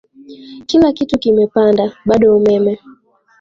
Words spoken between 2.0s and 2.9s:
bado umeme